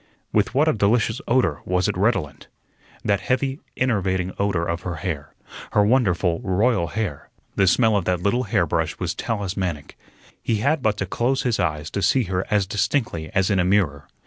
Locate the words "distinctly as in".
12.65-13.59